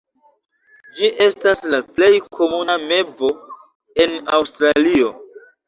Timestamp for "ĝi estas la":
0.95-1.81